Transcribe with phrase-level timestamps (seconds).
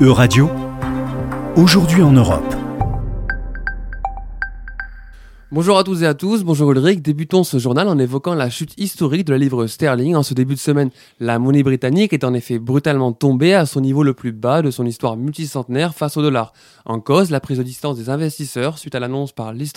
[0.00, 0.48] E-Radio,
[1.56, 2.54] aujourd'hui en Europe.
[5.50, 7.02] Bonjour à tous et à tous, bonjour Ulrich.
[7.02, 10.14] Débutons ce journal en évoquant la chute historique de la livre sterling.
[10.14, 13.80] En ce début de semaine, la monnaie britannique est en effet brutalement tombée à son
[13.80, 16.52] niveau le plus bas de son histoire multicentenaire face au dollar.
[16.84, 19.72] En cause, la prise de distance des investisseurs suite à l'annonce par Liz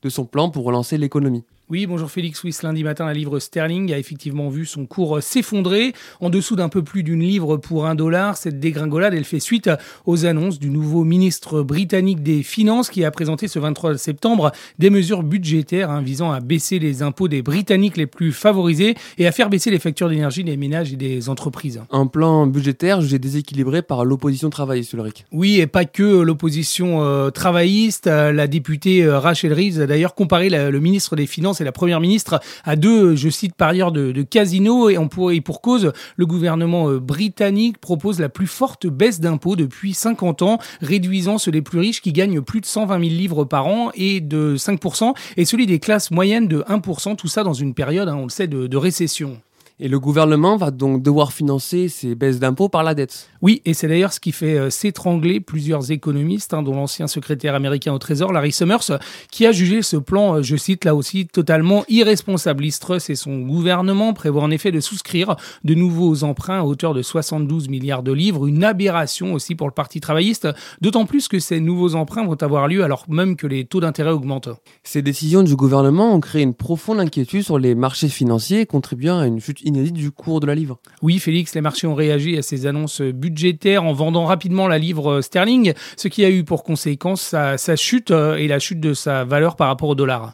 [0.00, 1.42] de son plan pour relancer l'économie.
[1.68, 2.44] Oui, bonjour Félix.
[2.44, 6.68] Oui, lundi matin, la livre sterling a effectivement vu son cours s'effondrer en dessous d'un
[6.68, 8.36] peu plus d'une livre pour un dollar.
[8.36, 9.68] Cette dégringolade, elle fait suite
[10.04, 14.90] aux annonces du nouveau ministre britannique des Finances qui a présenté ce 23 septembre des
[14.90, 19.32] mesures budgétaires hein, visant à baisser les impôts des Britanniques les plus favorisés et à
[19.32, 21.82] faire baisser les factures d'énergie des ménages et des entreprises.
[21.90, 25.24] Un plan budgétaire jugé déséquilibré par l'opposition travailliste, Ulrich.
[25.32, 28.06] Oui, et pas que l'opposition euh, travailliste.
[28.06, 32.00] La députée euh, Rachel Reeves a d'ailleurs comparé le ministre des Finances et la première
[32.00, 36.26] ministre à deux, je cite par ailleurs, de, casinos et, pour, et pour cause, le
[36.26, 41.62] gouvernement euh, britannique propose la plus forte baisse d'impôts depuis 50 ans, réduisant ceux des
[41.62, 45.44] plus riches qui gagnent plus de 120 000 livres par an et de 5%, et
[45.44, 48.46] celui des classes moyennes de 1%, tout ça dans une période, hein, on le sait,
[48.46, 49.40] de récession.
[49.78, 53.28] Et le gouvernement va donc devoir financer ces baisses d'impôts par la dette.
[53.42, 57.54] Oui, et c'est d'ailleurs ce qui fait euh, s'étrangler plusieurs économistes, hein, dont l'ancien secrétaire
[57.54, 58.98] américain au Trésor, Larry Summers,
[59.30, 62.64] qui a jugé ce plan, euh, je cite là aussi, totalement irresponsable.
[62.80, 67.02] Truss et son gouvernement prévoient en effet de souscrire de nouveaux emprunts à hauteur de
[67.02, 70.48] 72 milliards de livres, une aberration aussi pour le Parti travailliste,
[70.80, 74.10] d'autant plus que ces nouveaux emprunts vont avoir lieu alors même que les taux d'intérêt
[74.10, 74.48] augmentent.
[74.84, 79.26] Ces décisions du gouvernement ont créé une profonde inquiétude sur les marchés financiers, contribuant à
[79.26, 80.78] une chute inédite du cours de la livre.
[81.02, 85.20] Oui, Félix, les marchés ont réagi à ces annonces budgétaires en vendant rapidement la livre
[85.20, 88.94] sterling, ce qui a eu pour conséquence sa, sa chute euh, et la chute de
[88.94, 90.32] sa valeur par rapport au dollar.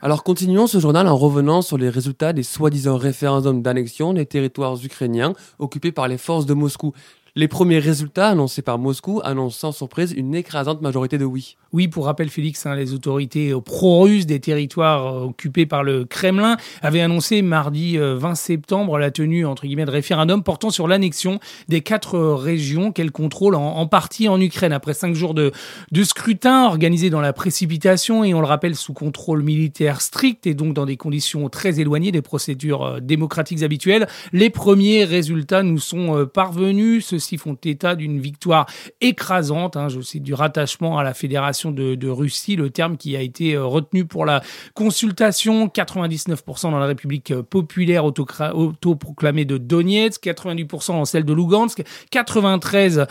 [0.00, 4.76] Alors continuons ce journal en revenant sur les résultats des soi-disant référendums d'annexion des territoires
[4.84, 6.92] ukrainiens occupés par les forces de Moscou.
[7.34, 11.56] Les premiers résultats annoncés par Moscou annoncent sans surprise une écrasante majorité de oui.
[11.74, 16.56] Oui, pour rappel, Félix, hein, les autorités pro-russes des territoires euh, occupés par le Kremlin
[16.80, 21.40] avaient annoncé mardi 20 euh, septembre la tenue entre guillemets de référendum portant sur l'annexion
[21.68, 25.52] des quatre régions qu'elles contrôlent en, partie en Ukraine après cinq jours de,
[25.92, 30.54] de scrutin organisé dans la précipitation et on le rappelle sous contrôle militaire strict et
[30.54, 34.08] donc dans des conditions très éloignées des procédures euh, démocratiques habituelles.
[34.32, 37.04] Les premiers résultats nous sont parvenus.
[37.04, 38.64] Ceci font état d'une victoire
[39.02, 43.20] écrasante, hein, je cite du rattachement à la Fédération de, Russie, le terme qui a
[43.20, 44.42] été euh, retenu pour la
[44.74, 51.82] consultation, 99% dans la République euh, populaire autoproclamée de Donetsk, 98% dans celle de Lugansk,
[52.12, 53.06] 93%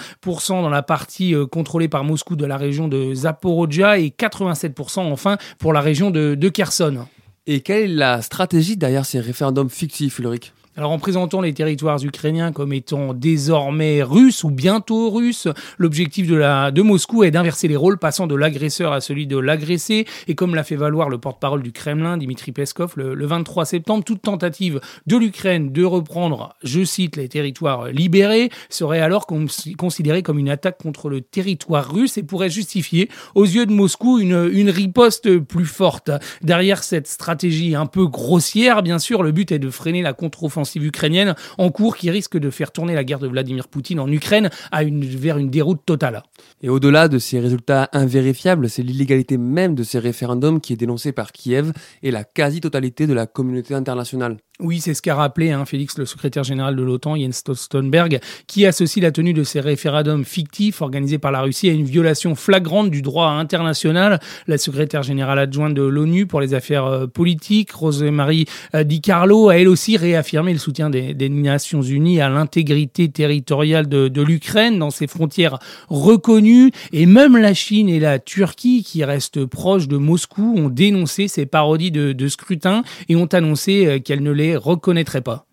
[0.62, 5.38] dans la partie euh, contrôlée par Moscou de la région de Zaporozhia et 87% enfin
[5.60, 7.06] pour la région de, de Kherson.
[7.46, 10.54] Et quelle est la stratégie derrière ces référendums fictifs, Ulrich?
[10.78, 15.48] Alors en présentant les territoires ukrainiens comme étant désormais russes ou bientôt russes,
[15.80, 20.06] l'objectif de, de Moscou est d'inverser les rôles, passant de l'agresseur à celui de l'agressé.
[20.28, 24.22] Et comme l'a fait valoir le porte-parole du Kremlin, Dimitri Peskov, le, 23 septembre, toute
[24.22, 30.50] tentative de l'Ukraine de reprendre, je cite, les territoires libérés serait alors considérée comme une
[30.50, 35.40] attaque contre le territoire russe et pourrait justifier aux yeux de Moscou une, une riposte
[35.40, 36.12] plus forte.
[36.44, 40.67] Derrière cette stratégie un peu grossière, bien sûr, le but est de freiner la contre-offensive
[40.76, 44.50] ukrainienne en cours qui risque de faire tourner la guerre de Vladimir Poutine en Ukraine
[44.72, 46.24] vers une déroute totale.
[46.62, 51.12] Et au-delà de ces résultats invérifiables, c'est l'illégalité même de ces référendums qui est dénoncée
[51.12, 51.72] par Kiev
[52.04, 54.38] et la quasi-totalité de la communauté internationale.
[54.60, 58.66] Oui, c'est ce qu'a rappelé hein, Félix, le secrétaire général de l'OTAN, Jens Stoltenberg, qui
[58.66, 62.90] associe la tenue de ces référendums fictifs organisés par la Russie à une violation flagrante
[62.90, 64.20] du droit international.
[64.48, 69.50] La secrétaire générale adjointe de l'ONU pour les affaires euh, politiques, Rosemarie euh, Di Carlo,
[69.50, 74.90] a elle aussi réaffirmé le soutien des, Nations Unies à l'intégrité territoriale de, l'Ukraine dans
[74.90, 76.72] ses frontières reconnues.
[76.94, 81.46] Et même la Chine et la Turquie, qui restent proches de Moscou, ont dénoncé ces
[81.46, 85.46] parodies de, de scrutin et ont annoncé euh, qu'elles ne les reconnaîtrait pas.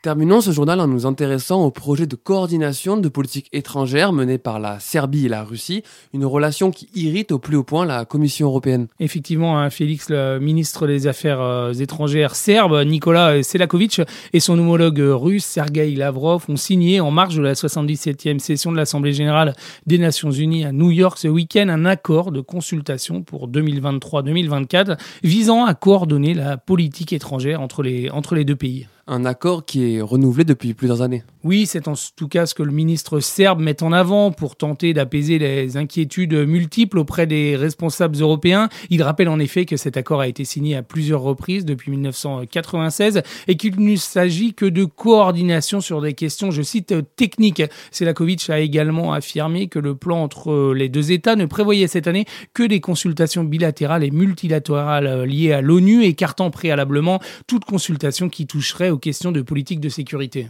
[0.00, 4.60] Terminons ce journal en nous intéressant au projet de coordination de politique étrangère mené par
[4.60, 5.82] la Serbie et la Russie,
[6.14, 8.86] une relation qui irrite au plus haut point la Commission européenne.
[9.00, 14.00] Effectivement, hein, Félix, le ministre des Affaires euh, étrangères serbe, Nikola Selakovic,
[14.32, 18.76] et son homologue russe, Sergei Lavrov, ont signé en marge de la 77e session de
[18.76, 19.56] l'Assemblée générale
[19.88, 25.64] des Nations unies à New York ce week-end un accord de consultation pour 2023-2024 visant
[25.64, 28.86] à coordonner la politique étrangère entre les deux pays.
[29.10, 31.22] Un accord qui est renouvelé depuis plusieurs années.
[31.42, 34.92] Oui, c'est en tout cas ce que le ministre serbe met en avant pour tenter
[34.92, 38.68] d'apaiser les inquiétudes multiples auprès des responsables européens.
[38.90, 43.22] Il rappelle en effet que cet accord a été signé à plusieurs reprises depuis 1996
[43.46, 47.62] et qu'il ne s'agit que de coordination sur des questions, je cite, techniques.
[47.90, 52.26] Selakovic a également affirmé que le plan entre les deux États ne prévoyait cette année
[52.52, 58.90] que des consultations bilatérales et multilatérales liées à l'ONU, écartant préalablement toute consultation qui toucherait
[58.98, 60.48] aux questions de politique de sécurité.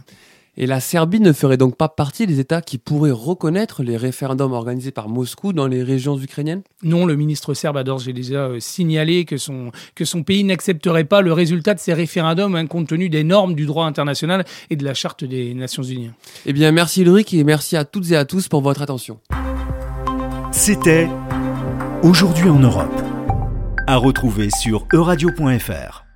[0.57, 4.51] Et la Serbie ne ferait donc pas partie des États qui pourraient reconnaître les référendums
[4.51, 6.63] organisés par Moscou dans les régions ukrainiennes?
[6.83, 10.43] Non, le ministre serbe a d'ores et déjà euh, signalé que son, que son pays
[10.43, 14.43] n'accepterait pas le résultat de ces référendums hein, compte tenu des normes du droit international
[14.69, 16.11] et de la Charte des Nations Unies.
[16.47, 19.19] Eh bien, merci Ulrich et merci à toutes et à tous pour votre attention.
[20.51, 21.07] C'était
[22.01, 23.01] Aujourd'hui en Europe.
[23.85, 26.08] À retrouver sur euradio.fr.